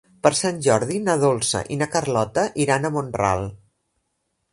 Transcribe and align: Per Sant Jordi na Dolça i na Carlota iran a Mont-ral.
Per 0.25 0.29
Sant 0.37 0.61
Jordi 0.67 0.95
na 1.09 1.15
Dolça 1.23 1.61
i 1.75 1.77
na 1.81 1.87
Carlota 1.97 2.47
iran 2.65 2.87
a 2.87 2.91
Mont-ral. 2.97 3.45